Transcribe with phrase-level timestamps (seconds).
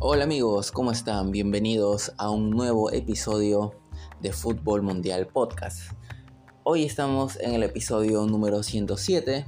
[0.00, 1.32] Hola amigos, ¿cómo están?
[1.32, 3.74] Bienvenidos a un nuevo episodio
[4.20, 5.90] de Fútbol Mundial Podcast.
[6.62, 9.44] Hoy estamos en el episodio número 107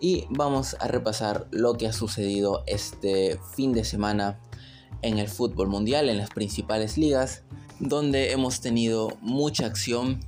[0.00, 4.40] y vamos a repasar lo que ha sucedido este fin de semana
[5.02, 7.44] en el fútbol mundial, en las principales ligas,
[7.78, 10.18] donde hemos tenido mucha acción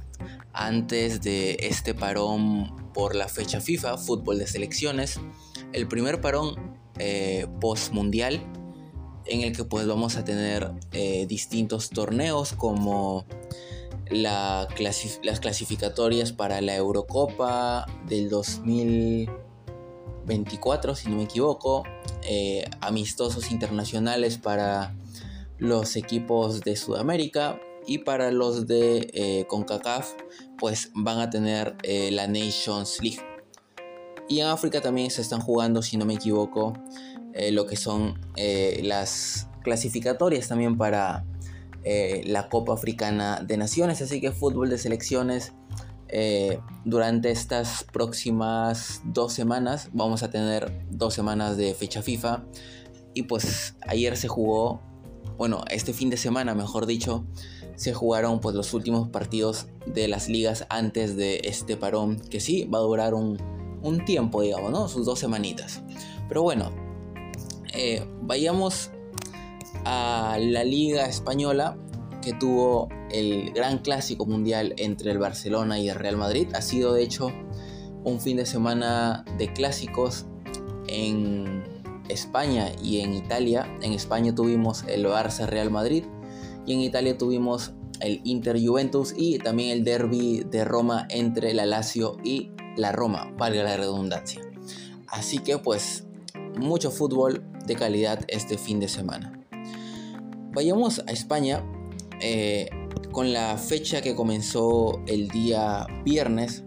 [0.52, 5.18] antes de este parón por la fecha FIFA, fútbol de selecciones,
[5.72, 8.40] el primer parón eh, post mundial
[9.28, 13.26] en el que pues vamos a tener eh, distintos torneos como
[14.10, 14.68] las
[15.40, 21.82] clasificatorias para la Eurocopa del 2024 si no me equivoco,
[22.22, 24.94] eh, amistosos internacionales para
[25.58, 30.14] los equipos de Sudamérica y para los de eh, CONCACAF
[30.58, 31.76] pues van a tener
[32.10, 33.20] la Nations League.
[34.28, 36.74] Y en África también se están jugando, si no me equivoco,
[37.34, 41.24] eh, lo que son eh, las clasificatorias también para
[41.84, 44.00] eh, la Copa Africana de Naciones.
[44.02, 45.52] Así que fútbol de selecciones
[46.86, 49.90] durante estas próximas dos semanas.
[49.92, 52.44] Vamos a tener dos semanas de fecha FIFA.
[53.12, 54.80] Y pues ayer se jugó,
[55.36, 57.26] bueno, este fin de semana mejor dicho,
[57.76, 62.18] se jugaron pues los últimos partidos de las ligas antes de este parón.
[62.18, 63.36] Que sí, va a durar un,
[63.82, 64.88] un tiempo, digamos, ¿no?
[64.88, 65.82] Sus dos semanitas.
[66.26, 66.87] Pero bueno,
[67.72, 68.90] eh, vayamos
[69.84, 71.76] a la Liga Española
[72.22, 76.48] que tuvo el gran clásico mundial entre el Barcelona y el Real Madrid.
[76.54, 77.32] Ha sido de hecho
[78.04, 80.26] un fin de semana de clásicos
[80.88, 81.64] en
[82.08, 83.66] España y en Italia.
[83.82, 86.04] En España tuvimos el Barça Real Madrid
[86.66, 91.66] y en Italia tuvimos el Inter Juventus y también el derby de Roma entre la
[91.66, 94.40] Lazio y la Roma, valga la redundancia.
[95.08, 96.07] Así que pues
[96.58, 99.32] mucho fútbol de calidad este fin de semana.
[100.52, 101.64] Vayamos a España
[102.20, 102.68] eh,
[103.12, 106.64] con la fecha que comenzó el día viernes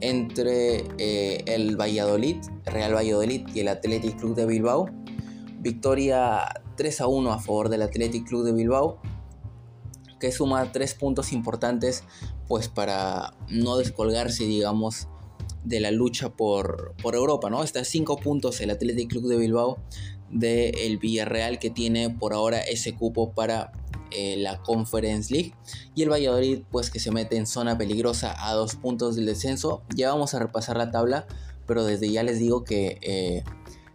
[0.00, 4.88] entre eh, el Valladolid, Real Valladolid y el Athletic Club de Bilbao.
[5.60, 9.00] Victoria 3 a 1 a favor del Athletic Club de Bilbao,
[10.18, 12.04] que suma tres puntos importantes
[12.48, 15.08] pues para no descolgarse, digamos,
[15.64, 17.62] de la lucha por, Europa, ¿no?
[17.62, 19.78] Está a 5 puntos el Athletic Club de Bilbao
[20.30, 23.72] del Villarreal que tiene por ahora ese cupo para
[24.12, 25.54] eh, la Conference League
[25.94, 29.82] y el Valladolid pues que se mete en zona peligrosa a dos puntos del descenso.
[29.94, 31.26] Ya vamos a repasar la tabla,
[31.66, 33.44] pero desde ya les digo que eh,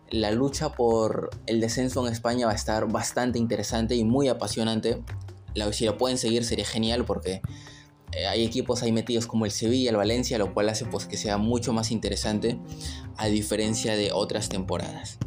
[0.10, 5.02] la lucha por el descenso en España va a estar bastante interesante y muy apasionante.
[5.54, 7.42] La, si lo pueden seguir sería genial porque
[8.30, 11.38] hay equipos ahí metidos como el Sevilla, el Valencia, lo cual hace pues, que sea
[11.38, 12.58] mucho más interesante
[13.18, 15.18] a diferencia de otras temporadas.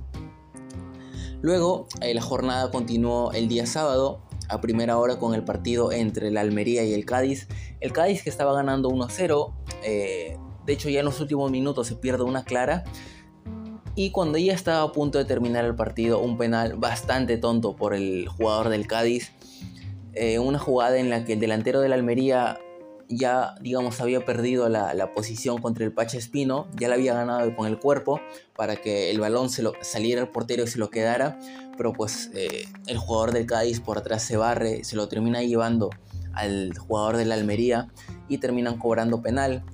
[1.40, 6.30] Luego, eh, la jornada continuó el día sábado a primera hora con el partido entre
[6.30, 7.46] la Almería y el Cádiz.
[7.80, 9.52] El Cádiz que estaba ganando 1-0,
[9.84, 12.84] eh, de hecho ya en los últimos minutos se pierde una clara.
[13.94, 17.94] Y cuando ya estaba a punto de terminar el partido, un penal bastante tonto por
[17.94, 19.32] el jugador del Cádiz.
[20.40, 22.58] una jugada en la que el delantero de la Almería
[23.08, 27.66] ya, digamos, había perdido la, posición contra el Pache Espino, ya la había ganado con
[27.66, 28.20] el cuerpo
[28.54, 31.38] para que el balón se lo, saliera al portero y se lo quedara,
[31.76, 35.90] pero pues eh, el jugador del Cádiz por atrás se barre, se lo termina llevando
[36.34, 37.88] al jugador de la Almería
[38.28, 39.64] y terminan cobrando penal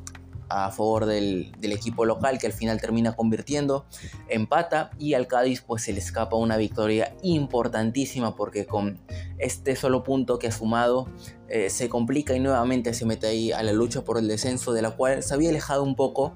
[0.55, 3.87] a favor del, equipo local que al final termina convirtiendo,
[4.29, 9.01] empata y al Cádiz pues se le escapa una victoria importantísima porque con
[9.39, 11.09] este solo punto que ha sumado
[11.49, 14.83] eh, se complica y nuevamente se mete ahí a la lucha por el descenso de
[14.83, 16.35] la cual se había alejado un poco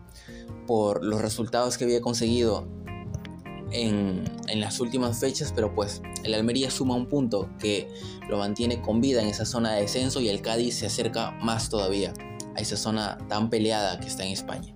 [0.66, 2.66] por los resultados que había conseguido
[3.70, 7.86] en, en, las últimas fechas, pero pues el Almería suma un punto que
[8.28, 11.68] lo mantiene con vida en esa zona de descenso y el Cádiz se acerca más
[11.68, 12.14] todavía
[12.58, 14.74] a esa zona tan peleada que está en España.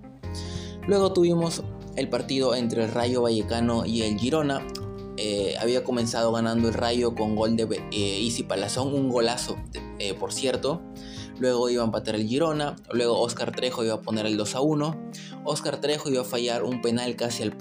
[0.87, 1.63] Luego tuvimos
[1.95, 4.65] el partido entre el Rayo Vallecano y el Girona.
[5.17, 9.57] Eh, había comenzado ganando el Rayo con gol de eh, Palazón, un golazo,
[9.99, 10.81] eh, por cierto.
[11.39, 12.75] Luego iba a empatar el Girona.
[12.91, 15.09] Luego Oscar Trejo iba a poner el 2 a 1.
[15.43, 17.57] Oscar Trejo iba a fallar un penal casi al,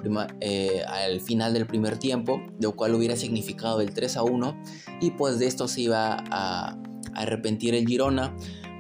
[0.87, 4.63] al final del primer tiempo, lo cual hubiera significado el 3 a 1.
[5.01, 6.79] Y pues de esto se iba a
[7.15, 8.35] arrepentir el Girona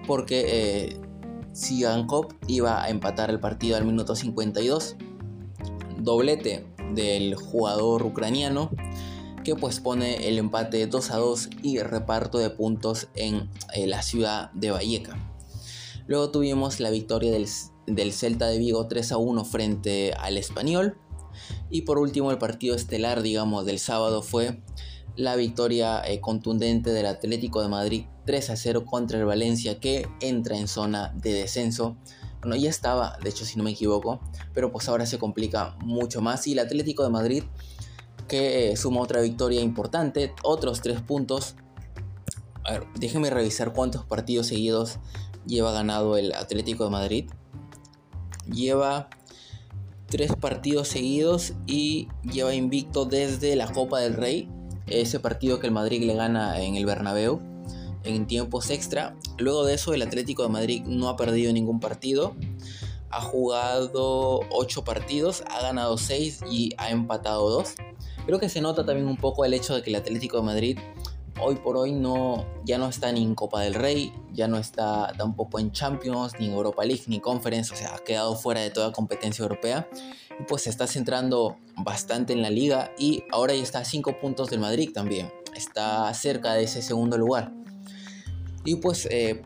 [0.06, 0.99] porque
[1.52, 4.96] Sigankov iba a empatar el partido al minuto 52.
[5.99, 8.70] Doblete del jugador ucraniano
[9.44, 14.02] que pues pone el empate 2 a 2 y reparto de puntos en eh, la
[14.02, 15.16] ciudad de Valleca.
[16.06, 17.46] Luego tuvimos la victoria del,
[17.87, 20.96] del, Celta de Vigo 3 a 1 frente al Español.
[21.70, 24.60] Y por último, el partido estelar, digamos, del sábado fue
[25.16, 30.08] la victoria eh, contundente del Atlético de Madrid 3 a 0 contra el Valencia que
[30.20, 31.96] entra en zona de descenso.
[32.40, 34.20] Bueno, ya estaba, de hecho si no me equivoco,
[34.52, 37.44] pero pues ahora se complica mucho más y el Atlético de Madrid
[38.28, 41.56] que eh, suma otra victoria importante, otros 3 puntos.
[42.98, 44.98] Déjenme revisar cuántos partidos seguidos
[45.46, 47.30] lleva ganado el Atlético de Madrid.
[48.46, 49.08] Lleva
[50.06, 54.48] tres partidos seguidos y lleva invicto desde la Copa del Rey
[54.86, 57.51] ese partido que el Madrid le gana en el Bernabéu
[58.04, 59.16] en tiempos extra.
[59.38, 62.34] Luego de eso el Atlético de Madrid no ha perdido ningún partido.
[63.10, 67.75] Ha jugado 8 partidos, ha ganado 6 y ha empatado 2.
[68.26, 70.78] Creo que se nota también un poco el hecho de que el Atlético de Madrid
[71.40, 75.12] hoy por hoy no, ya no está ni en Copa del Rey, ya no está
[75.16, 78.70] tampoco en Champions, ni en Europa League, ni Conference, o sea, ha quedado fuera de
[78.70, 79.88] toda competencia europea.
[80.38, 84.20] Y pues se está centrando bastante en la liga y ahora ya está a 5
[84.20, 85.32] puntos del Madrid también.
[85.54, 87.52] Está cerca de ese segundo lugar.
[88.64, 89.43] Y pues eh,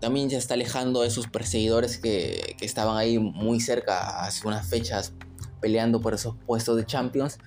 [0.00, 4.66] también se está alejando de sus perseguidores que, que estaban ahí muy cerca hace unas
[4.66, 5.12] fechas
[5.60, 7.38] peleando por esos puestos de Champions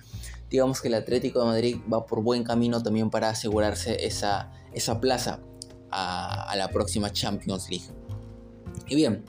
[0.50, 5.00] digamos que el Atlético de Madrid va por buen camino también para asegurarse esa, esa
[5.00, 5.40] plaza
[5.90, 7.86] a, la próxima Champions League.
[8.88, 9.24] Y bien,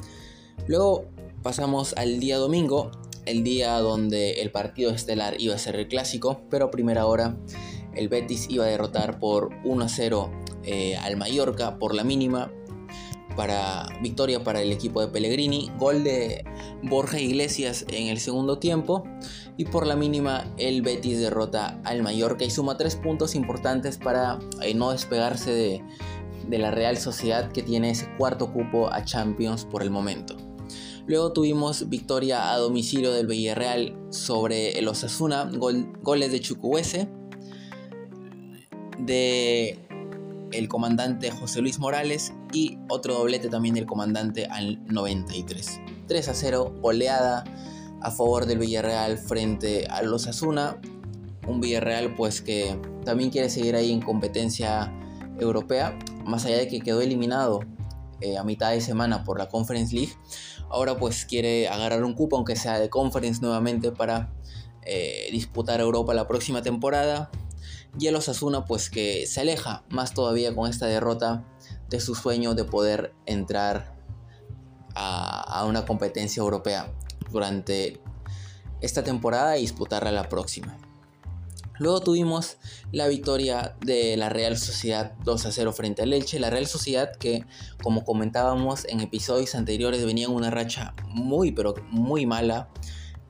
[0.67, 1.05] luego
[1.41, 2.91] pasamos al día domingo,
[3.25, 7.35] el día donde el partido estelar iba a ser el clásico, pero a primera hora
[7.95, 12.51] el Betis iba a derrotar por 1-0 eh, al Mallorca por la mínima
[13.37, 16.43] para victoria para el equipo de Pellegrini, gol de
[16.83, 19.03] Borja Iglesias en el segundo tiempo
[19.55, 24.39] y por la mínima el Betis derrota al Mallorca y suma tres puntos importantes para
[24.61, 25.83] eh, no despegarse de,
[26.57, 30.35] la Real Sociedad que tiene ese cuarto cupo a Champions por el momento.
[31.05, 35.49] Luego tuvimos victoria a domicilio del Villarreal sobre el Osasuna,
[36.01, 37.09] goles de Chukwueze,
[38.99, 39.86] de
[40.51, 45.81] el comandante José Luis Morales y otro doblete también del comandante al 93.
[46.07, 47.43] 3 a 0, goleada
[48.01, 50.79] a favor del Villarreal frente a los Asuna.
[51.47, 54.93] Un Villarreal pues que también quiere seguir ahí en competencia
[55.39, 57.61] europea, más allá de que quedó eliminado
[58.21, 60.13] eh, a mitad de semana por la Conference League.
[60.69, 64.33] Ahora pues quiere agarrar un cupo, aunque sea de Conference nuevamente, para
[64.83, 67.29] eh, disputar Europa la próxima temporada.
[67.99, 71.43] Y el Osasuna pues que se aleja más todavía con esta derrota
[71.89, 73.95] de su sueño de poder entrar
[74.95, 76.91] a, una competencia europea
[77.31, 77.99] durante
[78.81, 80.77] esta temporada y disputarla la próxima.
[81.79, 82.57] Luego tuvimos
[82.91, 86.39] la victoria de la Real Sociedad 2 a 0 frente al Elche.
[86.39, 87.45] La Real Sociedad que,
[87.83, 92.69] como comentábamos en episodios anteriores, venía en una racha muy, pero muy mala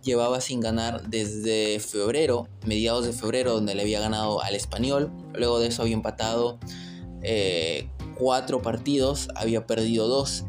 [0.04, 5.12] llevaba sin ganar desde febrero, mediados de febrero, donde le había ganado al español.
[5.34, 6.60] Luego de eso había empatado
[7.22, 10.46] eh, cuatro partidos, había perdido dos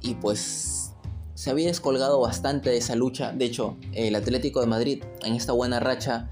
[0.00, 0.92] y pues
[1.34, 3.32] se había descolgado bastante de esa lucha.
[3.32, 6.30] De hecho, el Atlético de Madrid en esta buena racha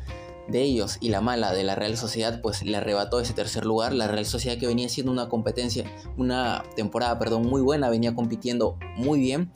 [0.49, 3.93] de ellos y la mala de la Real Sociedad pues le arrebató ese tercer lugar.
[3.93, 5.85] La Real Sociedad que venía siendo una competencia,
[6.17, 9.51] una temporada, perdón, muy buena, venía compitiendo muy bien,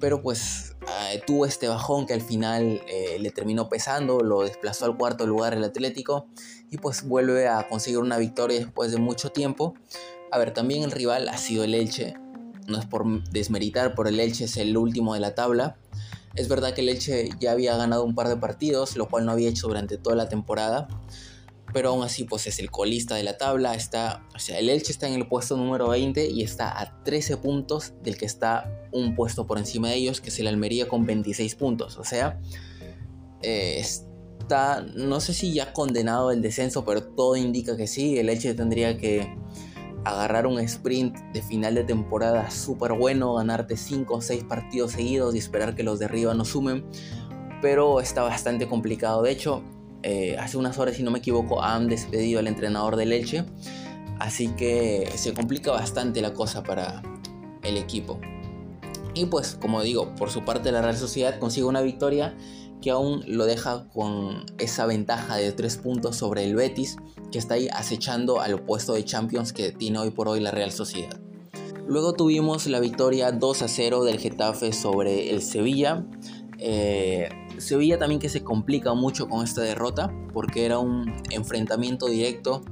[0.00, 4.86] pero pues eh, tuvo este bajón que al final eh, le terminó pesando, lo desplazó
[4.86, 6.26] al cuarto lugar el Atlético
[6.70, 9.74] y pues vuelve a conseguir una victoria después de mucho tiempo.
[10.30, 12.14] A ver, también el rival ha sido el Elche,
[12.66, 15.76] no es por desmeritar, por el Elche es el último de la tabla.
[16.34, 19.32] Es verdad que el Elche ya había ganado un par de partidos, lo cual no
[19.32, 20.88] había hecho durante toda la temporada
[21.72, 24.92] pero aún así pues es el colista de la tabla, está, o sea, el Elche
[24.92, 29.14] está en el puesto número 20 y está a 13 puntos del que está un
[29.14, 32.40] puesto por encima de ellos, que es el Almería con 26 puntos, o sea,
[33.42, 38.28] eh, está, no sé si ya condenado el descenso, pero todo indica que sí, el
[38.28, 39.34] Elche tendría que
[40.04, 45.34] agarrar un sprint de final de temporada súper bueno, ganarte 5 o 6 partidos seguidos
[45.34, 46.84] y esperar que los de arriba no sumen,
[47.60, 49.62] pero está bastante complicado, de hecho,
[50.02, 53.44] eh, hace unas horas, si no me equivoco, han despedido al entrenador del Elche.
[54.18, 57.02] Así que se complica bastante la cosa para
[57.62, 58.20] el equipo.
[59.14, 62.34] Y pues, como digo, por su parte la Real Sociedad consigue una victoria
[62.80, 66.96] que aún lo deja con esa ventaja de 3 puntos sobre el Betis,
[67.30, 70.72] que está ahí acechando al puesto de Champions que tiene hoy por hoy la Real
[70.72, 71.20] Sociedad.
[71.86, 76.06] Luego tuvimos la victoria 2 a 0 del Getafe sobre el Sevilla.
[76.58, 77.28] Eh,
[77.62, 82.62] Sevilla también que se complica mucho con esta derrota porque era un enfrentamiento directo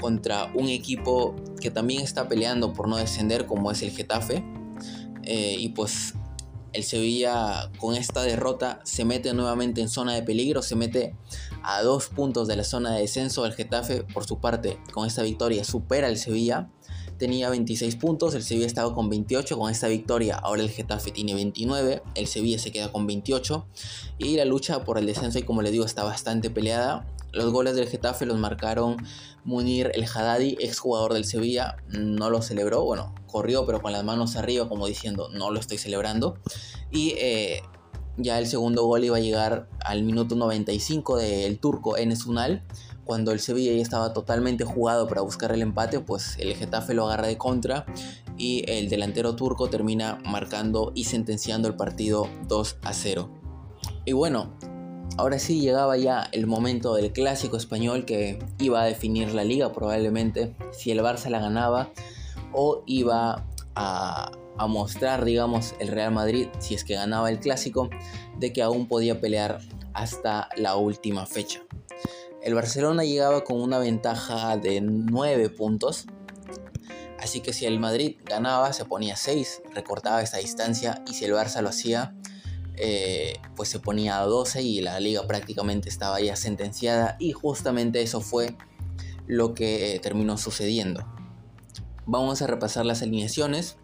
[0.00, 4.44] contra un equipo que también está peleando por no descender como es el Getafe.
[5.22, 6.14] Eh, y pues
[6.74, 11.14] el Sevilla con esta derrota se mete nuevamente en zona de peligro, se mete
[11.62, 13.46] a dos puntos de la zona de descenso.
[13.46, 16.68] El Getafe, por su parte, con esta victoria supera al Sevilla.
[17.18, 20.36] Tenía 26 puntos, el Sevilla estaba con 28 con esta victoria.
[20.36, 23.66] Ahora el Getafe tiene 29, el Sevilla se queda con 28
[24.18, 27.06] y la lucha por el descenso, y como les digo, está bastante peleada.
[27.32, 28.96] Los goles del Getafe los marcaron
[29.44, 34.36] Munir El Haddadi, exjugador del Sevilla, no lo celebró, bueno, corrió pero con las manos
[34.36, 36.38] arriba como diciendo no lo estoy celebrando.
[36.90, 37.62] Y eh,
[38.16, 42.62] ya el segundo gol iba a llegar al minuto 95 del turco Enes Unal.
[43.04, 47.06] Cuando el Sevilla ya estaba totalmente jugado para buscar el empate, pues el Getafe lo
[47.06, 47.86] agarra de contra
[48.36, 53.30] y el delantero turco termina marcando y sentenciando el partido 2 a 0.
[54.06, 54.56] Y bueno,
[55.16, 59.72] Ahora sí llegaba ya el momento del clásico español que iba a definir la liga
[59.72, 61.92] probablemente si el Barça la ganaba
[62.52, 63.46] o iba
[63.76, 64.32] a,
[64.68, 67.90] mostrar digamos el Real Madrid si es que ganaba el clásico
[68.38, 69.60] de que aún podía pelear
[69.92, 71.62] hasta la última fecha.
[72.44, 76.04] El Barcelona llegaba con una ventaja de 9 puntos.
[77.18, 81.32] Así que si el Madrid ganaba se ponía 6, recortaba esa distancia y si el
[81.32, 82.14] Barça lo hacía
[82.76, 88.02] eh, pues se ponía a 12 y la liga prácticamente estaba ya sentenciada y justamente
[88.02, 88.58] eso fue
[89.26, 91.06] lo que eh, terminó sucediendo.
[92.04, 93.78] Vamos a repasar las alineaciones.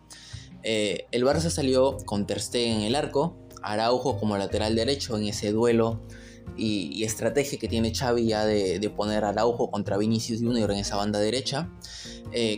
[0.64, 5.28] Eh, el Barça salió con Ter Stegen en el arco, Araujo como lateral derecho en
[5.28, 6.02] ese duelo
[6.56, 11.18] y, estrategia que tiene Xavi ya de, poner Araujo contra Vinicius Junior en esa banda
[11.18, 11.70] derecha.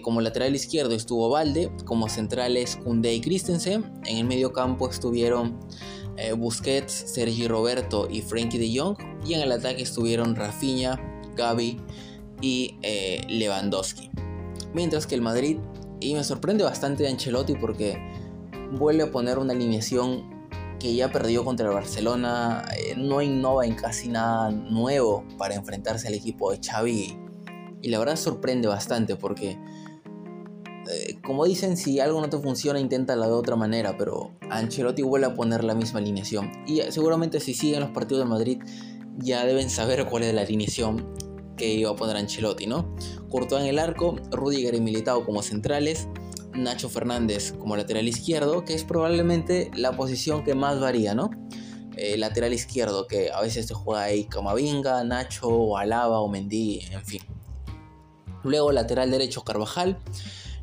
[0.02, 3.92] como lateral izquierdo estuvo Valde, como centrales Kunde y Christensen.
[4.06, 5.58] En el medio campo estuvieron
[6.16, 8.96] eh, Busquets, Sergi Roberto y Frankie de Jong.
[9.26, 11.00] Y en el ataque estuvieron Rafinha,
[11.36, 11.80] Gaby
[12.40, 14.10] y eh, Lewandowski.
[14.74, 15.58] Mientras que el Madrid,
[16.00, 17.98] y me sorprende bastante de Ancelotti porque
[18.72, 20.31] vuelve a poner una alineación
[20.82, 26.08] que ya perdió contra el Barcelona, eh, no innova en casi nada nuevo para enfrentarse
[26.08, 27.16] al equipo de Xavi.
[27.80, 29.56] Y la verdad sorprende bastante porque
[30.90, 35.28] eh, como dicen, si algo no te funciona, inténtalo de otra manera, pero Ancelotti vuelve
[35.28, 36.50] a poner la misma alineación.
[36.66, 38.58] Y eh, seguramente si siguen los partidos de Madrid,
[39.18, 41.14] ya deben saber cuál es la alineación
[41.56, 42.92] que iba a poner Ancelotti, ¿no?
[43.30, 46.08] Courtois en el arco, Rudiger y Militao como centrales,
[46.54, 51.30] Nacho Fernández como lateral izquierdo, que es probablemente la posición que más varía, ¿no?
[51.96, 56.80] Eh, lateral izquierdo, que a veces se juega ahí Camavinga, Nacho, o Alaba o Mendy,
[56.90, 57.20] en fin.
[58.44, 59.98] Luego lateral derecho Carvajal,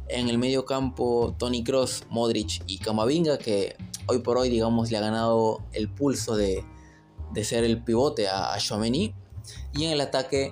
[0.08, 3.76] en el medio campo, Tony Cross, Modric y Camavinga, que
[4.08, 6.66] hoy por hoy, digamos, le ha ganado el pulso de,
[7.44, 8.60] ser el pivote a, a
[9.74, 10.52] Y en el ataque,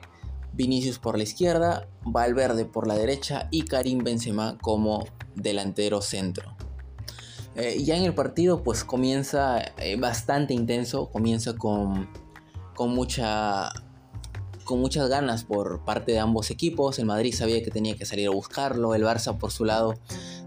[0.57, 6.57] Vinicius por la izquierda, Valverde por la derecha y Karim Benzema como delantero centro.
[7.55, 12.09] Eh, ya en el partido pues comienza eh, bastante intenso, comienza con,
[12.75, 13.69] con mucha
[14.63, 16.99] con muchas ganas por parte de ambos equipos.
[16.99, 18.95] El Madrid sabía que tenía que salir a buscarlo.
[18.95, 19.93] El Barça, por su lado,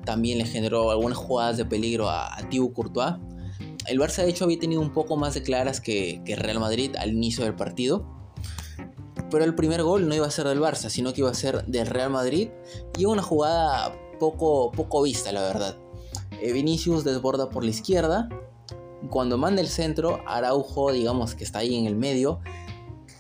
[0.05, 3.15] también le generó algunas jugadas de peligro a, a Thibaut Courtois.
[3.87, 6.97] El Barça, de hecho, había tenido un poco más de claras que, que Real Madrid
[6.97, 8.20] al inicio del partido.
[9.31, 11.65] Pero el primer gol no iba a ser del Barça, sino que iba a ser
[11.67, 12.51] del Real Madrid.
[12.99, 15.77] Y una jugada poco, poco vista, la verdad.
[16.41, 18.29] Eh, Vinicius desborda por la izquierda.
[19.09, 22.41] Cuando manda el centro, Araujo, digamos que está ahí en el medio,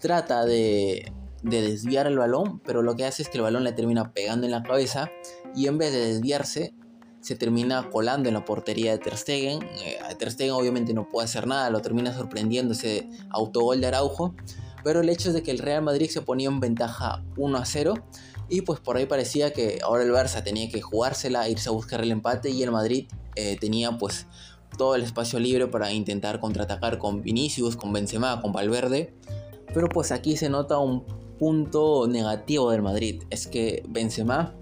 [0.00, 1.12] trata de,
[1.42, 4.52] desviar el balón, pero lo que hace es que el balón le termina pegando en
[4.52, 5.10] la cabeza
[5.54, 6.74] y en vez de desviarse,
[7.20, 9.62] se termina colando en la portería de Ter Stegen.
[9.62, 14.34] Eh, Ter Stegen obviamente no puede hacer nada, lo termina sorprendiendo ese autogol de Araujo.
[14.84, 17.64] Pero el hecho es de que el Real Madrid se ponía en ventaja 1 a
[17.64, 17.94] 0
[18.48, 22.00] y pues por ahí parecía que ahora el Barça tenía que jugársela, irse a buscar
[22.02, 23.06] el empate y el Madrid
[23.36, 24.26] eh, tenía pues
[24.76, 29.14] todo el espacio libre para intentar contraatacar con Vinicius, con Benzema, con Valverde
[29.72, 31.04] pero pues aquí se nota un
[31.38, 33.22] punto negativo del Madrid.
[33.30, 34.54] Es que Benzema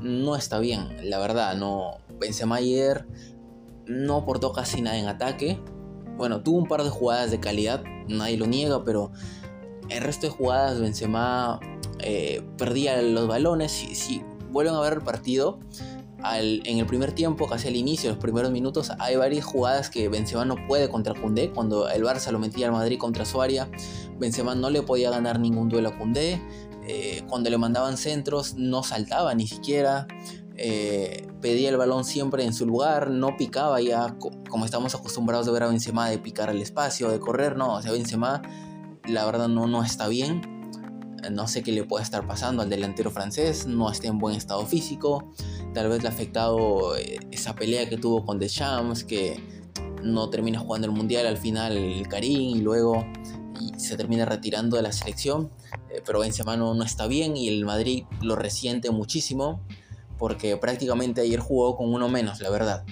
[0.00, 1.56] no está bien, la verdad.
[1.56, 3.06] No, Benzema ayer
[3.86, 5.60] no aportó casi nada en ataque.
[6.16, 9.12] Bueno, tuvo un par de jugadas de calidad, nadie lo niega, pero
[9.88, 11.60] el resto de jugadas Benzema
[12.00, 13.72] eh, perdía los balones.
[13.72, 15.58] Si, si vuelven a ver el partido,
[16.34, 20.44] en el primer tiempo, casi al inicio, los primeros minutos, hay varias jugadas que Benzema
[20.44, 21.50] no puede contra Koundé.
[21.50, 23.68] Cuando el Barça lo metía al Madrid contra su área,
[24.18, 26.42] Benzema no le podía ganar ningún duelo a Koundé.
[26.88, 30.06] Eh, cuando le mandaban centros, no saltaba ni siquiera.
[30.56, 34.16] Eh, pedía el balón siempre en su lugar, no picaba ya
[34.48, 37.82] como estamos acostumbrados de ver a Benzema de picar al espacio, de correr, no, o
[37.82, 38.40] sea, Benzema
[39.06, 40.42] la verdad no, no está bien,
[41.30, 44.64] no sé qué le puede estar pasando al delantero francés, no está en buen estado
[44.66, 45.32] físico,
[45.74, 49.40] tal vez le ha afectado eh, esa pelea que tuvo con Deschamps, que
[50.02, 53.04] no termina jugando el Mundial, al final el Karim y luego
[53.76, 55.50] se termina retirando de la selección,
[55.90, 59.60] eh, pero Benzema no, no está bien y el Madrid lo resiente muchísimo
[60.18, 62.84] porque prácticamente ayer jugó con uno menos, la verdad.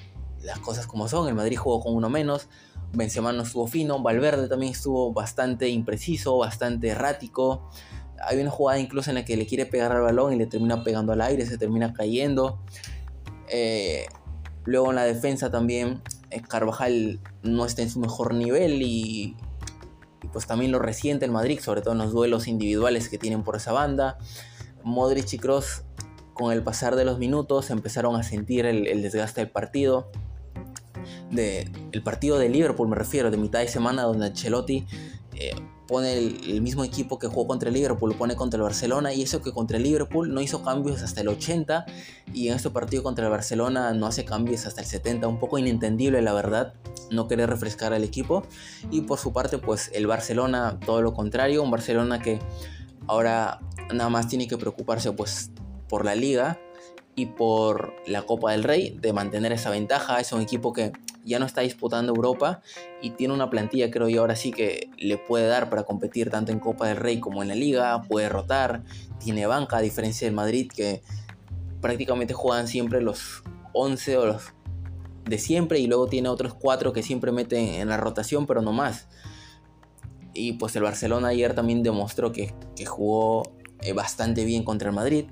[0.43, 2.49] Las cosas como son, el Madrid jugó con uno menos,
[2.95, 7.69] Benzema no estuvo fino, Valverde también estuvo bastante impreciso, bastante errático.
[8.27, 10.83] Hay una jugada incluso en la que le quiere pegar al balón y le termina
[10.85, 12.61] pegando al aire, se termina cayendo.
[13.49, 14.07] Eh,
[14.65, 19.37] luego en la defensa también eh, Carvajal no está en su mejor nivel y,
[20.33, 23.57] pues también lo resiente el Madrid, sobre todo en los duelos individuales que tienen por
[23.57, 24.19] esa banda.
[24.83, 25.83] Modric y Kroos
[26.33, 30.11] con el pasar de los minutos empezaron a sentir el desgaste del partido
[31.31, 34.87] de el partido de Liverpool, me refiero, de mitad de semana, donde Ancelotti
[35.35, 35.55] eh,
[35.87, 39.23] pone el, mismo equipo que jugó contra el Liverpool, lo pone contra el Barcelona, y
[39.23, 41.85] eso que contra el Liverpool no hizo cambios hasta el 80,
[42.33, 45.59] y en este partido contra el Barcelona no hace cambios hasta el 70, un poco
[45.59, 46.75] inentendible la verdad,
[47.11, 48.45] no querer refrescar al equipo,
[48.91, 52.39] y por su parte pues el Barcelona todo lo contrario, un Barcelona que
[53.07, 53.61] ahora
[53.93, 55.51] nada más tiene que preocuparse pues
[55.89, 56.59] por la liga,
[57.17, 60.21] y por la Copa del Rey, de mantener esa ventaja.
[60.21, 60.93] Es un equipo que
[61.25, 62.63] ya no está disputando Europa
[63.01, 66.53] y tiene una plantilla, creo yo, ahora sí que le puede dar para competir tanto
[66.53, 68.83] en Copa del Rey como en la Liga, puede rotar,
[69.19, 71.03] tiene banca, a diferencia del Madrid que
[71.81, 74.55] prácticamente juegan siempre los 11 o los
[75.25, 78.73] de siempre y luego tiene otros 4 que siempre meten en la rotación, pero no
[78.73, 79.09] más.
[80.35, 82.55] Y pues el Barcelona ayer también demostró que,
[82.87, 85.27] jugó eh, bastante bien contra el Madrid.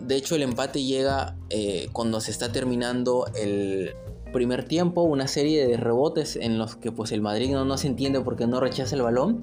[0.00, 3.94] De hecho, el empate llega eh, cuando se está terminando el
[4.34, 7.86] primer tiempo, una serie de rebotes en los que pues el Madrid no, no se
[7.86, 9.42] entiende porque no rechaza el balón.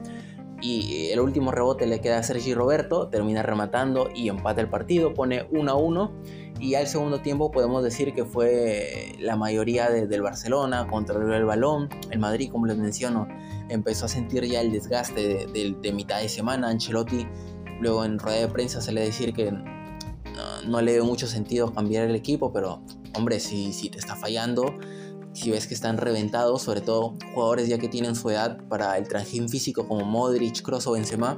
[0.61, 5.15] Y el último rebote le queda a Sergi Roberto, termina rematando y empata el partido,
[5.15, 6.11] pone 1 a 1
[6.59, 11.89] y al segundo tiempo podemos decir que fue la mayoría del Barcelona, controló el balón,
[12.11, 13.27] el Madrid como les menciono
[13.69, 17.25] empezó a sentir ya el desgaste de, de mitad de semana, Ancelotti
[17.79, 19.51] luego en rueda de prensa se le decir que
[20.67, 22.81] no, le veo mucho sentido cambiar el equipo, pero
[23.15, 24.77] hombre, si, te está fallando,
[25.33, 29.07] si ves que están reventados, sobre todo jugadores ya que tienen su edad para el
[29.07, 31.37] trajín físico como Modric, Kroos o Benzema,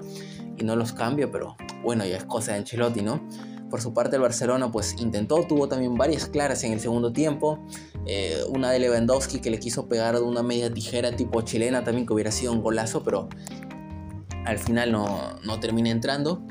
[0.57, 3.27] y no los cambio, pero bueno, ya es cosa de Ancelotti, ¿no?
[3.69, 7.59] Por su parte el Barcelona pues intentó, tuvo también varias claras en el segundo tiempo,
[8.05, 12.05] eh, una de Lewandowski que le quiso pegar de una media tijera tipo chilena también
[12.05, 13.29] que hubiera sido un golazo, pero
[14.45, 16.45] al final no, no termina entrando.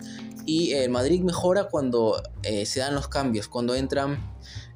[0.44, 4.18] Y el Madrid mejora cuando eh, se dan los cambios, cuando entran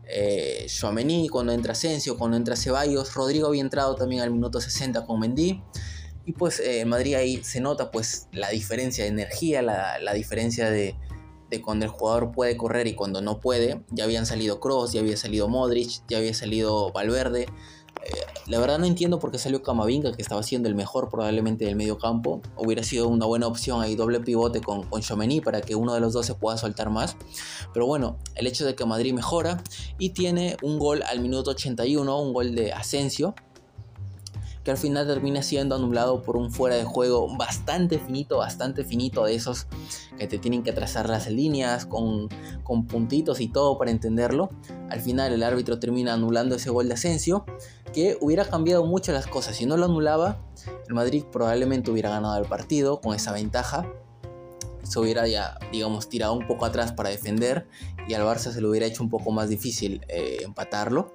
[0.09, 0.67] eh,
[1.31, 3.15] cuando entra Asensio, cuando entra Ceballos.
[3.15, 5.63] Rodrigo había entrado también al minuto 60 con Mendy.
[6.25, 10.13] Y pues eh, en Madrid ahí se nota pues la diferencia de energía, la, la
[10.13, 10.97] diferencia de,
[11.51, 13.85] de, cuando el jugador puede correr y cuando no puede.
[13.91, 17.47] Ya habían salido Cross, ya había salido Modric, ya había salido Valverde.
[18.49, 21.75] La verdad no entiendo por qué salió Camavinga, que estaba siendo el mejor probablemente del
[21.75, 22.41] medio campo.
[22.57, 25.03] Hubiera sido una buena opción ahí doble pivote con, con
[25.45, 27.17] para que uno de los dos se pueda soltar más.
[27.75, 29.63] Pero bueno, el hecho de que Madrid mejora
[29.99, 33.35] y tiene un gol al minuto 81, un gol de Asensio,
[34.63, 39.25] que al final termina siendo anulado por un fuera de juego bastante finito, bastante finito
[39.25, 39.67] de esos
[40.19, 42.29] que te tienen que trazar las líneas con,
[42.63, 44.51] con puntitos y todo para entenderlo.
[44.91, 47.45] Al final el árbitro termina anulando ese gol de Asensio
[47.97, 49.57] que hubiera cambiado mucho las cosas.
[49.57, 50.39] Si no lo anulaba,
[50.87, 53.91] el Madrid probablemente hubiera ganado el partido con esa ventaja.
[54.83, 57.67] Se hubiera ya, digamos, tirado un poco atrás para defender
[58.07, 61.15] y al Barça se le hubiera hecho un poco más difícil eh, empatarlo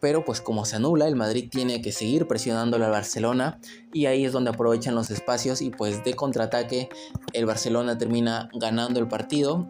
[0.00, 3.58] pero pues como se anula, el Madrid tiene que seguir presionándolo al Barcelona
[3.90, 6.90] y ahí es donde aprovechan los espacios y pues de contraataque
[7.32, 9.66] el Barcelona termina ganando el partido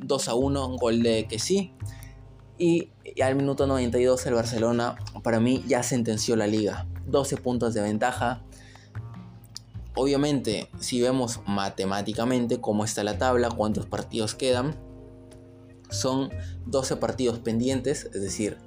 [0.00, 1.74] 2 eh, a 1, un gol de que sí.
[2.58, 2.90] Y,
[3.22, 8.42] al minuto 92 el Barcelona para mí ya sentenció la liga, 12 puntos de ventaja.
[9.94, 14.74] Obviamente, si vemos matemáticamente cómo está la tabla, cuántos partidos quedan,
[15.90, 16.30] son
[16.66, 18.58] 12 partidos pendientes, es decir,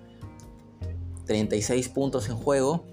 [1.25, 2.85] 36 puntos en juego,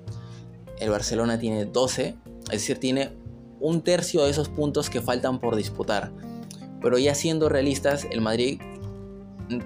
[0.78, 3.12] el Barcelona tiene 12, es decir, tiene
[3.61, 6.12] un tercio de esos puntos que faltan por disputar.
[6.82, 8.61] Pero ya siendo realistas, el Madrid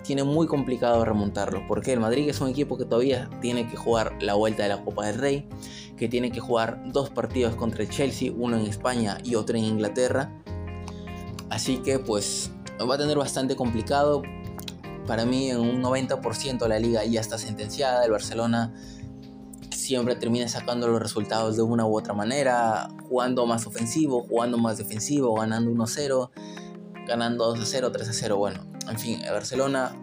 [0.02, 4.16] tiene muy complicado remontarlo, porque el Madrid es un equipo que todavía tiene que jugar
[4.20, 5.48] la vuelta de la Copa del Rey,
[5.96, 9.64] que tiene que jugar dos partidos contra el Chelsea, uno en España y otro en
[9.64, 10.32] Inglaterra.
[11.48, 12.50] Así que pues
[12.88, 14.22] va a tener bastante complicado
[15.06, 18.04] para mí en un 90% la liga ya está sentenciada.
[18.04, 18.72] El Barcelona
[19.70, 24.78] siempre termina sacando los resultados de una u otra manera, jugando más ofensivo, jugando más
[24.78, 26.30] defensivo, ganando 1-0,
[27.10, 28.36] ganando 2-0, 3-0.
[28.36, 29.96] Bueno, en fin, el Barcelona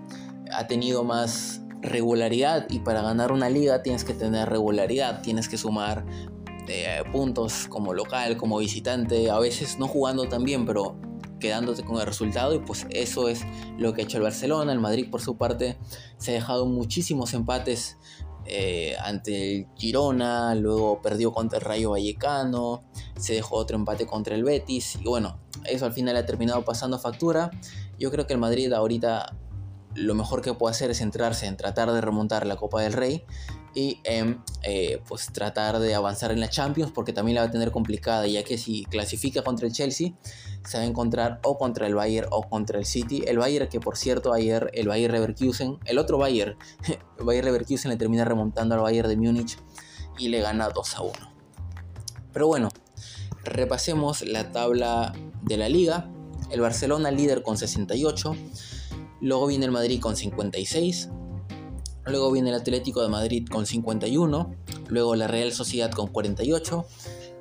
[0.51, 5.57] ha tenido más regularidad y para ganar una liga tienes que tener regularidad, tienes que
[5.57, 6.05] sumar
[6.67, 10.99] eh, puntos como local, como visitante, a veces no jugando tan bien, pero
[11.39, 13.45] quedándote con el resultado y pues eso es
[13.77, 14.73] lo que ha hecho el Barcelona.
[14.73, 15.77] El Madrid por su parte
[16.17, 17.97] se ha dejado muchísimos empates
[18.47, 22.83] eh, ante el Girona, luego perdió contra el Rayo Vallecano,
[23.17, 26.99] se dejó otro empate contra el Betis y bueno, eso al final ha terminado pasando
[26.99, 27.51] factura.
[27.99, 29.36] Yo creo que el Madrid ahorita
[29.95, 33.25] lo mejor que puede hacer es centrarse en tratar de remontar la Copa del Rey
[33.77, 37.51] y en eh, pues tratar de avanzar en la Champions porque también la va a
[37.51, 40.13] tener complicada ya que si clasifica contra el Chelsea
[40.65, 43.79] se va a encontrar o contra el Bayern o contra el City el Bayern que
[43.79, 46.57] por cierto ayer el Bayern Leverkusen el otro Bayern
[47.19, 49.59] el Bayern Leverkusen le termina remontando al Bayern de Múnich
[50.17, 51.13] y le gana 2 a 1
[52.33, 52.69] pero bueno
[53.43, 55.13] repasemos la tabla
[55.43, 56.09] de la liga
[56.49, 58.35] el Barcelona líder con 68
[59.19, 61.09] Luego viene el Madrid con 56.
[62.09, 64.55] Luego viene el Atlético de Madrid con 51.
[64.87, 66.85] Luego la Real Sociedad con 48.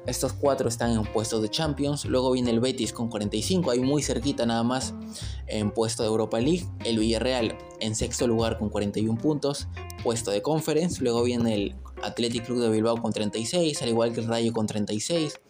[0.07, 2.05] Estos cuatro están en puestos de Champions.
[2.05, 4.95] Luego viene el Betis con 45, ahí muy cerquita nada más
[5.49, 6.65] en puesto de Europa League.
[6.85, 9.67] El Villarreal en sexto lugar con 41 puntos,
[10.05, 11.03] puesto de Conference.
[11.03, 14.67] Luego viene el Athletic Club de Bilbao con 36, al igual que el Rayo con
[14.67, 15.41] 36.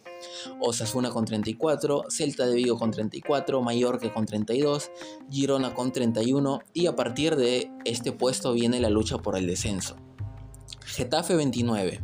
[0.60, 4.90] Osasuna con 34, Celta de Vigo con 34, Mallorca con 32,
[5.30, 9.96] Girona con 31 y a partir de este puesto viene la lucha por el descenso.
[10.84, 12.00] Getafe 29,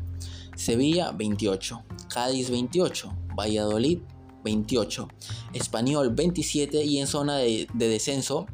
[0.56, 4.00] Sevilla 28, Cádiz 28, Valladolid
[4.44, 5.08] 28,
[5.54, 8.46] Español 27 y en zona de, descenso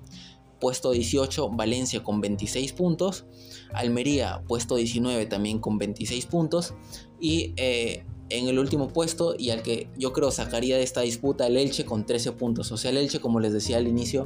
[0.61, 3.26] puesto 18 Valencia con 26 puntos,
[3.72, 6.74] Almería puesto 19 también con 26 puntos
[7.20, 11.46] y eh, en el último puesto y al que yo creo sacaría de esta disputa
[11.46, 12.70] el Elche con 13 puntos.
[12.72, 14.24] O sea, el Elche, como les decía al inicio,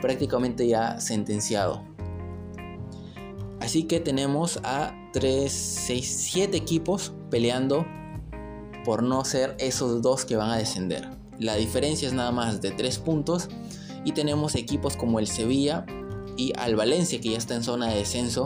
[0.00, 1.82] prácticamente ya sentenciado.
[3.60, 7.86] Así que tenemos a 3, 6, 7 equipos peleando
[8.84, 11.08] por no ser esos dos que van a descender.
[11.38, 13.48] La diferencia es nada más de 3 puntos
[14.04, 15.86] y tenemos equipos como el Sevilla
[16.36, 18.44] y al Valencia que ya está en zona de descenso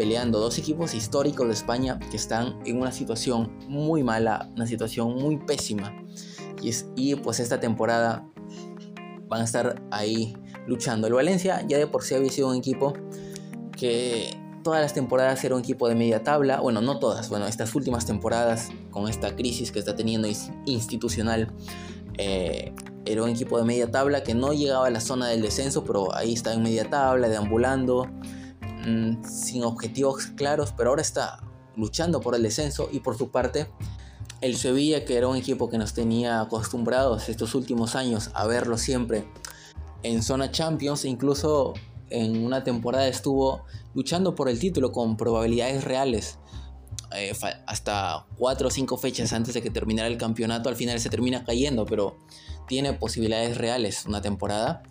[0.00, 5.14] peleando dos equipos históricos de España que están en una situación muy mala, una situación
[5.14, 5.94] muy pésima.
[6.62, 8.26] Y, es, y pues esta temporada
[9.28, 10.34] van a estar ahí
[10.66, 11.06] luchando.
[11.06, 12.94] El Valencia ya de por sí había sido un equipo
[13.76, 14.34] que
[14.64, 16.60] todas las temporadas era un equipo de media tabla.
[16.60, 20.28] Bueno, no todas, bueno, estas últimas temporadas con esta crisis que está teniendo
[20.64, 21.52] institucional.
[22.16, 22.72] Eh,
[23.04, 26.14] era un equipo de media tabla que no llegaba a la zona del descenso, pero
[26.14, 28.08] ahí está en media tabla, deambulando,
[28.86, 31.42] Mm, sin objetivos claros, pero ahora está
[31.76, 33.70] luchando por el descenso y por su parte
[34.40, 38.78] el Sevilla, que era un equipo que nos tenía acostumbrados estos últimos años a verlo
[38.78, 39.24] siempre
[40.02, 41.74] en zona Champions, incluso
[42.08, 43.64] en una temporada estuvo
[43.94, 46.38] luchando por el título con probabilidades reales.
[47.14, 47.32] Eh,
[47.66, 51.44] hasta 4 o 5 fechas antes de que terminara el campeonato, al final se termina
[51.44, 52.16] cayendo, pero
[52.66, 54.82] tiene posibilidades reales una temporada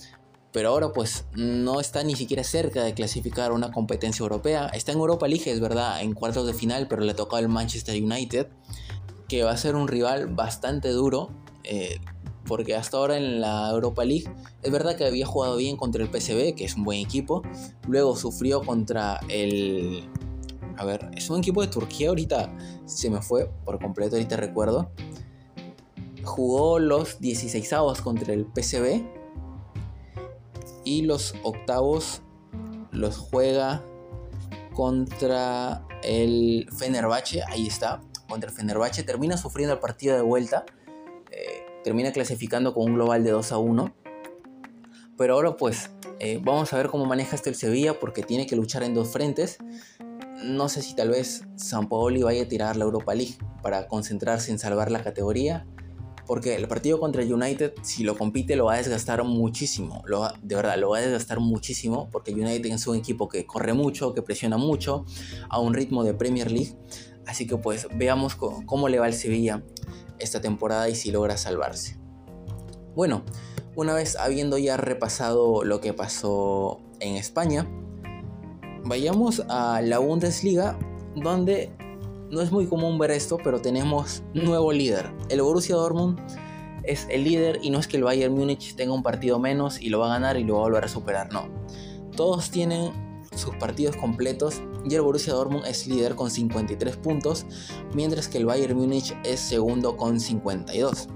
[0.52, 4.68] pero ahora pues no está ni siquiera cerca de clasificar una competencia europea.
[4.68, 8.02] Está en Europa League, es verdad, en cuartos de final, pero le tocó al Manchester
[8.02, 8.48] United,
[9.28, 11.30] que va a ser un rival bastante duro,
[11.64, 12.00] eh,
[12.46, 14.26] porque hasta ahora en la Europa League
[14.64, 17.44] es verdad que había jugado bien contra el PSV, que es un buen equipo,
[17.88, 20.10] luego sufrió contra el...
[20.78, 24.90] A ver, es un equipo de Turquía ahorita, se me fue por completo, ahorita recuerdo.
[26.24, 29.19] Jugó los 16 avos contra el PSV
[30.90, 32.24] y los octavos
[32.92, 33.86] los juega
[34.74, 40.66] contra el Fenerbahce, ahí está, contra el Fenerbahce, termina sufriendo el partido de vuelta,
[41.30, 43.94] eh, termina clasificando con un global de 2 a 1,
[45.16, 48.56] pero ahora pues eh, vamos a ver cómo maneja este el Sevilla porque tiene que
[48.56, 49.60] luchar en dos frentes,
[50.44, 54.50] no sé si tal vez San Paoli vaya a tirar la Europa League para concentrarse
[54.50, 55.68] en salvar la categoría,
[56.30, 60.04] porque el partido contra el United, si lo compite, lo va a desgastar muchísimo.
[60.44, 62.08] De verdad, lo va a desgastar muchísimo.
[62.12, 65.08] Porque United es un equipo que corre mucho, que presiona mucho,
[65.50, 66.76] a un ritmo de Premier League.
[67.26, 69.64] Así que pues veamos cómo, le va el Sevilla
[70.20, 71.98] esta temporada y si logra salvarse.
[72.96, 73.24] Bueno,
[73.76, 77.68] una vez habiendo ya repasado lo que pasó en España,
[78.84, 80.78] vayamos a la Bundesliga,
[81.16, 81.72] donde
[82.32, 85.12] no es muy común ver esto, pero tenemos nuevo líder.
[85.30, 86.20] El Borussia Dortmund
[86.84, 89.90] es el líder y no es que el Bayern Múnich tenga un partido menos y
[89.90, 91.50] lo va a ganar y lo va a volver a superar, no.
[92.16, 92.92] Todos tienen
[93.36, 97.46] sus partidos completos y el Borussia Dortmund es líder con 53 puntos,
[97.94, 101.10] mientras que el Bayern Múnich es segundo con 52.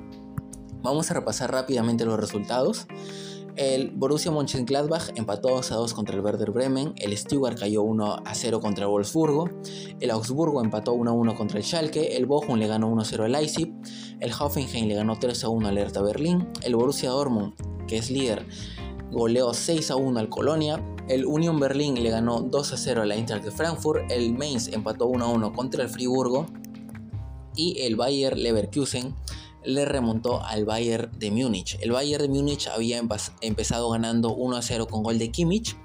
[0.82, 2.88] Vamos a repasar rápidamente los resultados.
[3.56, 8.24] El Borussia Mönchengladbach empató 2 a 2 contra el Werder Bremen, el Stuttgart cayó 1
[8.26, 9.48] a 0 contra el Wolfsburgo,
[10.00, 13.06] el Augsburgo empató 1 a 1 contra el Schalke, el Bochum le ganó 1 a
[13.06, 13.72] 0 al Leipzig,
[14.20, 17.54] el Hoffenheim le ganó 3 a 1 al Hertha Berlín, el Borussia Dortmund,
[17.88, 18.44] que es líder,
[19.12, 23.12] goleó 6 a 1 al Colonia, el Union Berlin le ganó 2 a 0 al
[23.12, 26.48] Eintracht de Frankfurt, el Mainz empató 1 a 1 contra el Friburgo
[27.56, 29.14] y el Bayer Leverkusen
[29.66, 31.78] le remontó al Bayern de Múnich.
[31.82, 33.02] El Bayern de Múnich había
[33.42, 35.78] empezado ganando 1 a 0 con gol de Kimmich.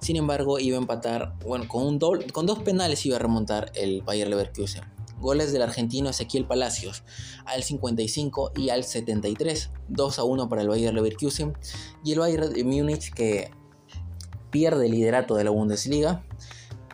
[0.00, 1.98] Sin embargo, iba a empatar, bueno, con, un
[2.32, 4.84] con dos penales iba a remontar el Bayern Leverkusen.
[5.20, 7.02] Goles del argentino Ezequiel Palacios
[7.44, 11.56] al 55 y al 73, 2 a 1 para el Bayern Leverkusen.
[12.04, 13.50] Y el Bayern de Múnich que
[14.50, 16.24] pierde el liderato de la Bundesliga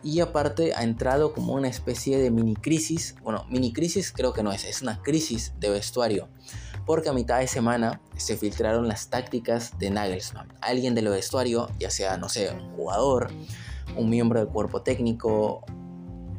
[0.05, 4.43] y aparte ha entrado como una especie de mini crisis, bueno, mini crisis creo que
[4.43, 6.29] no es, es una crisis de vestuario,
[6.85, 10.53] porque a mitad de semana se filtraron las tácticas de Nagelsmann.
[10.61, 13.31] Alguien del vestuario, ya sea, no sé, un jugador,
[13.97, 15.65] un miembro del cuerpo técnico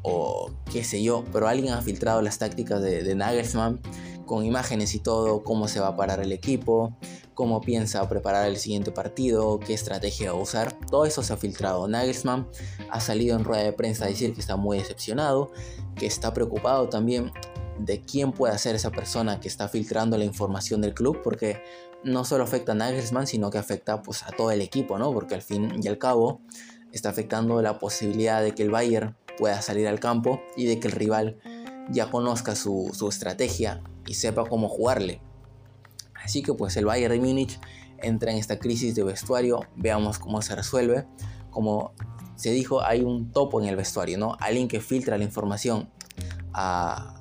[0.03, 3.81] o qué sé yo, pero alguien ha filtrado las tácticas de, de Nagelsmann
[4.27, 6.97] con imágenes y todo, cómo se va a parar el equipo,
[7.35, 10.79] cómo piensa preparar el siguiente partido, qué estrategia va a usar.
[10.91, 11.87] Todo eso se ha filtrado.
[11.87, 12.49] Nagelsmann
[12.91, 15.53] ha salido en rueda de prensa a decir que está muy decepcionado,
[15.95, 17.33] que está preocupado también
[17.79, 21.63] de quién puede ser esa persona que está filtrando la información del club, porque
[22.05, 25.13] no solo afecta a Nagelsmann, sino que afecta pues, a todo el equipo, ¿no?
[25.13, 26.41] Porque al fin y al cabo
[26.93, 30.89] está afectando la posibilidad de que el Bayern pueda salir al campo y de que
[30.89, 31.39] el rival
[31.91, 35.21] ya conozca su, su estrategia y sepa cómo jugarle.
[36.23, 37.61] Así que pues el Bayern de Múnich
[38.03, 41.07] entra en esta crisis de vestuario, veamos cómo se resuelve.
[41.51, 41.93] Como
[42.37, 44.37] se dijo, hay un topo en el vestuario, ¿no?
[44.41, 45.89] Alguien que filtra la información
[46.53, 47.13] a,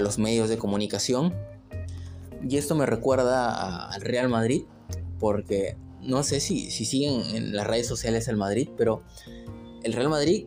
[0.00, 1.34] los medios de comunicación.
[2.48, 4.62] Y esto me recuerda al Real Madrid,
[5.18, 9.02] porque no sé si, si siguen en las redes sociales el Madrid, pero
[9.82, 10.46] el Real Madrid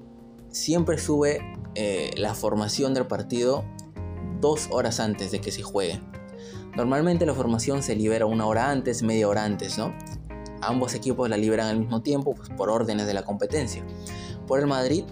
[0.49, 1.41] siempre sube
[1.75, 3.65] eh, la formación del partido
[4.39, 6.01] dos horas antes de que se juegue.
[6.75, 9.93] Normalmente la formación se libera una hora antes, media hora antes, ¿no?
[10.61, 13.83] Ambos equipos la liberan al mismo tiempo pues, por órdenes de la competencia.
[14.47, 15.05] Por el Madrid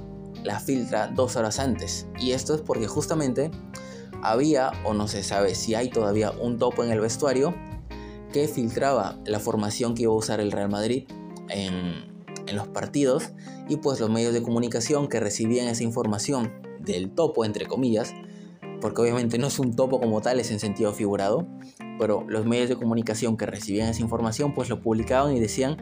[0.43, 2.07] la filtra dos horas antes.
[2.19, 3.49] Y esto es porque justamente
[4.21, 7.55] había, o no se sabe si hay todavía, un topo en el vestuario
[8.31, 11.05] que filtraba la formación que iba a usar el Real Madrid
[11.49, 12.13] en,
[12.45, 13.29] en los partidos.
[13.69, 18.13] Y pues los medios de comunicación que recibían esa información del topo, entre comillas,
[18.83, 21.47] porque obviamente no es un topo como tal, es en sentido figurado,
[21.97, 25.81] pero los medios de comunicación que recibían esa información pues lo publicaban y decían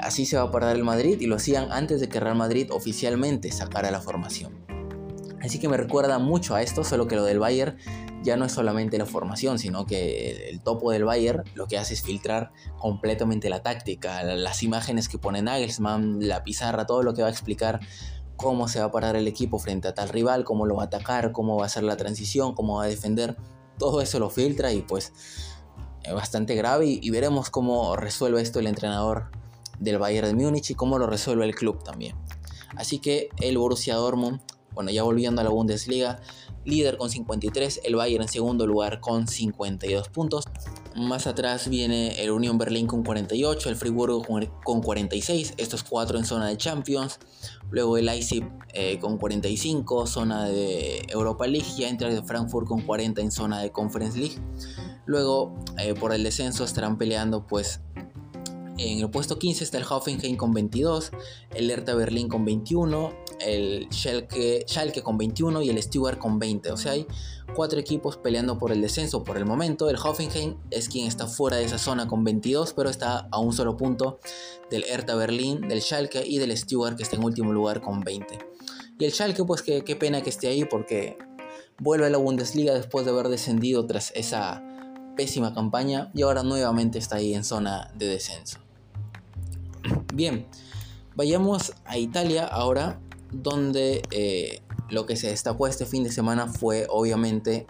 [0.00, 2.72] así se va a parar el Madrid y lo hacían antes de que Real Madrid
[2.72, 4.52] oficialmente sacara la formación.
[5.40, 7.76] Así que me recuerda mucho a esto, solo que lo del Bayern
[8.24, 11.94] ya no es solamente la formación, sino que el topo del Bayern lo que hace
[11.94, 12.50] es filtrar
[12.80, 17.30] completamente la táctica, las imágenes que pone Nagelsmann, la pizarra, todo lo que va a
[17.30, 17.78] explicar
[18.38, 20.86] cómo se va a parar el equipo frente a tal rival, cómo lo va a
[20.86, 23.36] atacar, cómo va a hacer la transición, cómo va a defender.
[23.78, 25.12] Todo eso lo filtra y pues
[26.04, 29.30] es bastante grave y, veremos cómo resuelve esto el entrenador
[29.80, 32.16] del Bayern de Múnich y cómo lo resuelve el club también.
[32.76, 34.40] Así que el Borussia Dortmund,
[34.72, 36.20] bueno, ya volviendo a la Bundesliga,
[36.68, 40.44] líder con 53, el Bayern en segundo lugar con 52 puntos.
[40.94, 46.24] Más atrás viene el Union Berlin con 48, el Friburgo con 46, estos cuatro en
[46.24, 47.18] zona de Champions.
[47.70, 51.68] Luego el Leipzig eh, con 45, zona de Europa League.
[51.76, 54.36] Ya entra de Frankfurt con 40 en zona de Conference League.
[55.06, 57.80] Luego eh, por el descenso estarán peleando pues
[58.78, 61.10] en el puesto 15 está el Hoffenheim con 22,
[61.54, 66.72] el Hertha Berlín con 21, el Schalke, Schalke con 21 y el Stuttgart con 20.
[66.72, 67.06] O sea, hay
[67.54, 69.88] cuatro equipos peleando por el descenso por el momento.
[69.88, 73.52] El Hoffenheim es quien está fuera de esa zona con 22, pero está a un
[73.52, 74.20] solo punto
[74.70, 78.38] del Hertha Berlín, del Schalke y del Stuttgart que está en último lugar con 20.
[78.98, 81.18] Y el Schalke, pues qué, qué pena que esté ahí porque
[81.78, 84.62] vuelve a la Bundesliga después de haber descendido tras esa
[85.16, 88.58] pésima campaña y ahora nuevamente está ahí en zona de descenso.
[90.14, 90.46] Bien,
[91.14, 93.00] vayamos a Italia ahora,
[93.32, 97.66] donde eh, lo que se destacó este fin de semana fue obviamente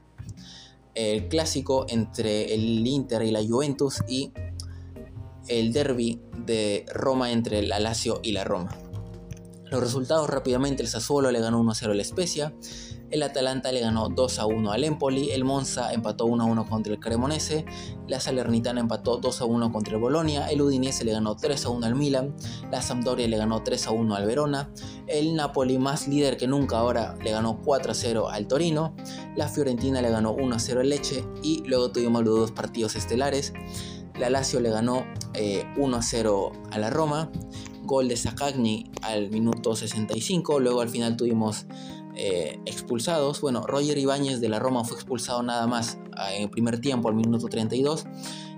[0.95, 4.33] el clásico entre el Inter y la Juventus y
[5.47, 8.71] el derby de Roma entre la Lazio y la Roma.
[9.71, 12.53] Los resultados rápidamente, el Sassuolo le ganó 1-0 la Spezia,
[13.11, 16.67] el Atalanta le ganó 2 a 1 al Empoli, el Monza empató 1 a 1
[16.67, 17.65] contra el Cremonese,
[18.07, 21.69] la Salernitana empató 2 a 1 contra el Bolonia, el Udinese le ganó 3 a
[21.71, 22.35] 1 al Milan,
[22.71, 24.71] la Sampdoria le ganó 3 a 1 al Verona,
[25.07, 28.95] el Napoli más líder que nunca ahora le ganó 4 a 0 al Torino,
[29.37, 32.97] la Fiorentina le ganó 1 a 0 al Leche y luego tuvimos los dos partidos
[32.97, 33.53] estelares
[34.19, 37.31] La Lazio le ganó 1 eh, 0 a la Roma.
[37.85, 40.61] Gol de Sakagni al minuto 65.
[40.61, 41.67] Luego al final tuvimos
[42.19, 43.41] eh, expulsados.
[43.41, 47.09] Bueno, Roger Ibáñez de la Roma fue expulsado nada más ah, en el primer tiempo
[47.09, 48.07] al minuto 32.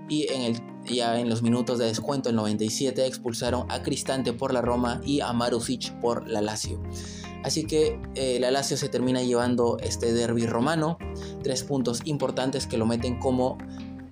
[0.09, 4.53] Y en el, ya en los minutos de descuento, el 97, expulsaron a Cristante por
[4.53, 6.81] la Roma y a Marusic por la Lazio.
[7.43, 10.97] Así que eh, la Lazio se termina llevando este derby romano.
[11.43, 13.57] Tres puntos importantes que lo meten como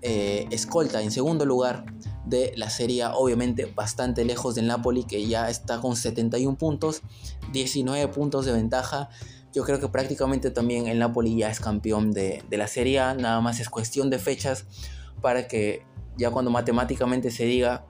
[0.02, 1.86] eh, escolta en segundo lugar
[2.26, 7.02] de la serie, obviamente bastante lejos del Napoli que ya está con 71 puntos,
[7.52, 9.10] 19 puntos de ventaja.
[9.54, 13.42] Yo creo que prácticamente también el Napoli ya es campeón de, de la serie, nada
[13.42, 14.66] más es cuestión de fechas
[15.22, 15.86] para que
[16.18, 17.86] ya cuando matemáticamente se diga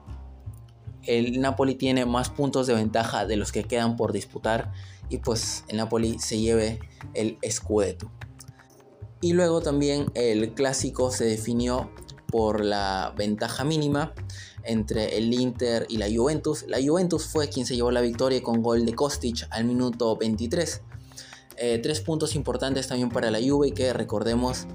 [1.06, 4.72] el Napoli tiene más puntos de ventaja de los que quedan por disputar
[5.08, 6.80] y pues el Napoli se lleve
[7.14, 8.10] el Scudetto.
[9.20, 11.90] Y luego también el clásico se definió
[12.26, 14.14] por la ventaja mínima
[14.62, 16.64] entre el Inter y la Juventus.
[16.68, 20.82] La Juventus fue quien se llevó la victoria con gol de Kostic al minuto 23.
[21.62, 24.66] Eh, tres puntos importantes también para la Juve que recordemos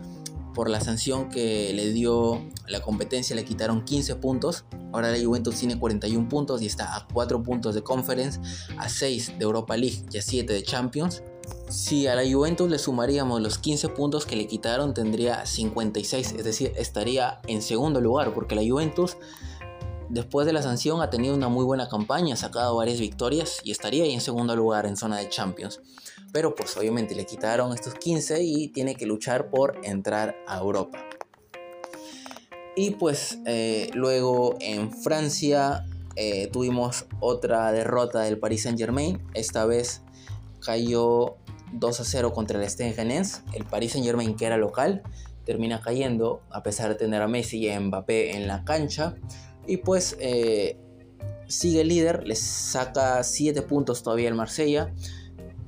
[0.53, 4.65] por la sanción que le dio la competencia le quitaron 15 puntos.
[4.93, 8.39] Ahora la Juventus tiene 41 puntos y está a 4 puntos de Conference,
[8.77, 11.23] a 6 de Europa League y a 7 de Champions.
[11.69, 16.43] Si a la Juventus le sumaríamos los 15 puntos que le quitaron, tendría 56, es
[16.43, 19.17] decir, estaría en segundo lugar, porque la Juventus,
[20.09, 23.71] después de la sanción, ha tenido una muy buena campaña, ha sacado varias victorias y
[23.71, 25.81] estaría ahí en segundo lugar en zona de Champions.
[26.35, 30.99] Pero pues obviamente le quitaron estos 15 y tiene que luchar por entrar a Europa.
[32.75, 35.85] Y pues eh, luego en Francia
[36.17, 39.23] eh, tuvimos otra derrota del Paris Saint Germain.
[39.33, 40.01] Esta vez
[40.59, 41.37] cayó
[41.71, 43.41] 2 a 0 contra el Stengenens.
[43.53, 45.03] El Paris Saint Germain, que era local,
[45.45, 49.15] termina cayendo a pesar de tener a Messi y a Mbappé en la cancha.
[49.67, 50.77] Y pues eh,
[51.47, 54.93] sigue líder, le saca 7 puntos todavía el Marsella.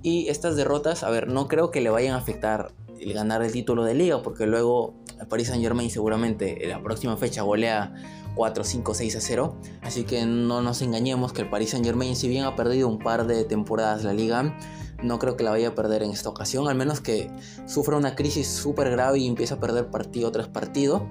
[0.07, 3.51] Y estas derrotas, a ver, no creo que le vayan a afectar el ganar el
[3.51, 7.93] título de liga, porque luego el Paris Saint Germain seguramente en la próxima fecha golea
[8.35, 9.57] 4, 5, 6 a 0.
[9.81, 12.99] Así que no nos engañemos que el Paris Saint Germain, si bien ha perdido un
[12.99, 14.57] par de temporadas la liga,
[15.03, 17.29] no creo que la vaya a perder en esta ocasión, al menos que
[17.65, 21.05] sufra una crisis súper grave y empiece a perder partido tras partido.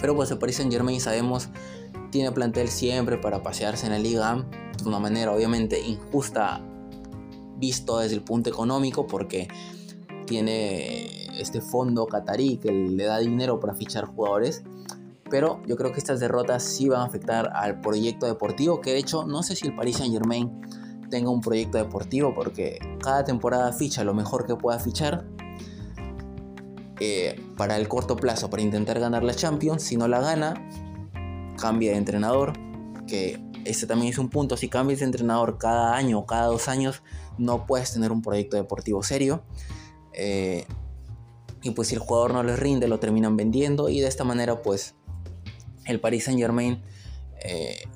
[0.00, 1.50] Pero pues el Paris Saint Germain sabemos
[2.10, 4.46] tiene plantel siempre para pasearse en la liga
[4.82, 6.64] de una manera obviamente injusta
[7.58, 9.48] visto desde el punto económico porque
[10.26, 14.62] tiene este fondo catarí que le da dinero para fichar jugadores.
[15.30, 18.98] Pero yo creo que estas derrotas sí van a afectar al proyecto deportivo, que de
[18.98, 20.50] hecho no sé si el Paris Saint Germain
[21.10, 25.26] tenga un proyecto deportivo porque cada temporada ficha lo mejor que pueda fichar
[27.00, 29.82] eh, para el corto plazo, para intentar ganar la Champions.
[29.82, 30.54] Si no la gana,
[31.58, 32.54] cambia de entrenador,
[33.06, 36.68] que este también es un punto, si cambias de entrenador cada año o cada dos
[36.68, 37.02] años,
[37.38, 39.42] no puedes tener un proyecto deportivo serio.
[40.12, 40.66] Eh,
[41.62, 43.88] y pues si el jugador no les rinde, lo terminan vendiendo.
[43.88, 44.94] Y de esta manera, pues
[45.84, 46.82] el Paris Saint Germain,
[47.42, 47.88] eh,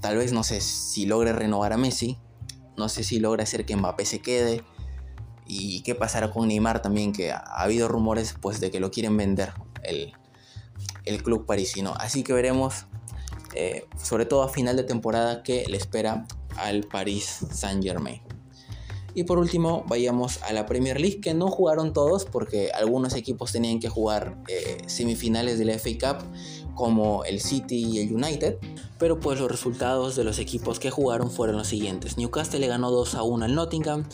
[0.00, 2.18] tal vez no sé si logre renovar a Messi.
[2.76, 4.62] No sé si logra hacer que Mbappé se quede.
[5.46, 9.16] Y qué pasará con Neymar también, que ha, habido rumores pues de que lo quieren
[9.16, 10.12] vender el,
[11.04, 11.94] el club parisino.
[11.98, 12.86] Así que veremos
[13.56, 18.20] eh, sobre todo a final de temporada, que le espera al Paris Saint Germain.
[19.16, 23.50] Y por último, vayamos a la Premier League, que no jugaron todos porque algunos equipos
[23.50, 28.58] tenían que jugar eh, semifinales de la FA Cup, como el City y el United.
[28.98, 32.18] Pero pues los resultados de los equipos que jugaron fueron los siguientes.
[32.18, 34.04] Newcastle le ganó 2 a 1 al Nottingham.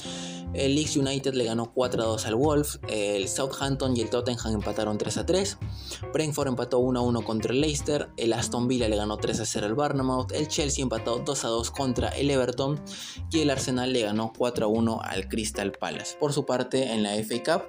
[0.55, 4.55] El Leeds United le ganó 4 a 2 al Wolves, el Southampton y el Tottenham
[4.55, 5.59] empataron 3 a 3,
[6.13, 9.47] Brentford empató 1 a 1 contra el Leicester, el Aston Villa le ganó 3 a
[9.47, 12.83] 0 al Barnamouth, el Chelsea empató 2 a 2 contra el Everton
[13.31, 16.17] y el Arsenal le ganó 4 a 1 al Crystal Palace.
[16.19, 17.63] Por su parte, en la FA Cup,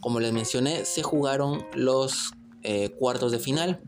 [0.00, 3.80] como les mencioné, se jugaron los eh, cuartos de final.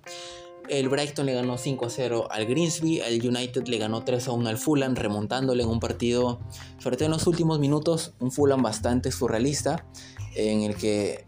[0.68, 4.32] El Brighton le ganó 5 a 0 al Greensby, el United le ganó 3 a
[4.32, 6.40] 1 al Fulham, remontándole en un partido,
[6.78, 9.86] sobre todo en los últimos minutos, un Fulham bastante surrealista,
[10.34, 11.26] en el que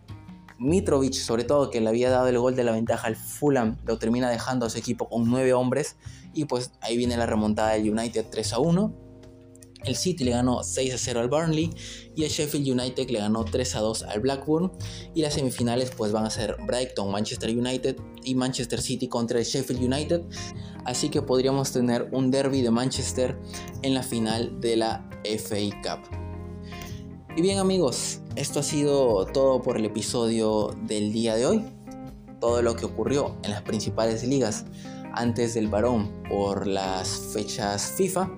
[0.58, 3.98] Mitrovic, sobre todo, que le había dado el gol de la ventaja al Fulham, lo
[3.98, 5.96] termina dejando a su equipo con 9 hombres,
[6.34, 9.07] y pues ahí viene la remontada del United 3 a 1.
[9.84, 11.70] El City le ganó 6 a 0 al Burnley
[12.14, 14.72] y el Sheffield United le ganó 3 a 2 al Blackburn.
[15.14, 19.44] Y las semifinales pues van a ser Brighton, Manchester United y Manchester City contra el
[19.44, 20.22] Sheffield United.
[20.84, 23.38] Así que podríamos tener un derby de Manchester
[23.82, 26.18] en la final de la FA Cup.
[27.36, 31.64] Y bien amigos, esto ha sido todo por el episodio del día de hoy.
[32.40, 34.64] todo lo que ocurrió en las principales ligas
[35.12, 38.30] antes del varón por las fechas FIFA.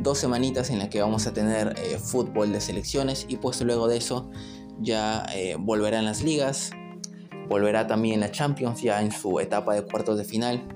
[0.00, 3.88] Dos semanitas en las que vamos a tener eh, fútbol de selecciones y pues luego
[3.88, 4.30] de eso
[4.80, 6.70] ya eh, volverán las ligas,
[7.48, 10.66] volverá también la Champions ya en su etapa de cuartos de final.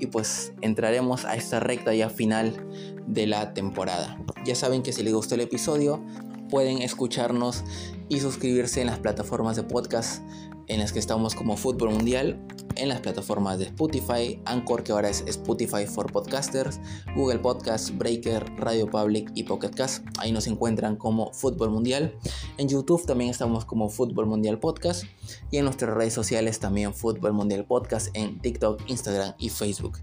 [0.00, 2.66] Y pues entraremos a esta recta ya final
[3.06, 4.18] de la temporada.
[4.44, 6.02] Ya saben que si les gustó el episodio
[6.48, 7.64] pueden escucharnos
[8.08, 10.22] y suscribirse en las plataformas de podcast
[10.68, 12.40] en las que estamos como Fútbol Mundial,
[12.76, 16.80] en las plataformas de Spotify, Anchor, que ahora es Spotify for Podcasters,
[17.14, 20.04] Google Podcasts, Breaker, Radio Public y Pocket Cast.
[20.18, 22.14] Ahí nos encuentran como Fútbol Mundial.
[22.58, 25.04] En YouTube también estamos como Fútbol Mundial Podcast.
[25.50, 29.98] Y en nuestras redes sociales también Fútbol Mundial Podcast en TikTok, Instagram y Facebook.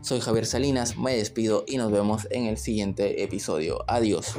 [0.00, 3.84] Soy Javier Salinas, me despido y nos vemos en el siguiente episodio.
[3.86, 4.34] Adiós.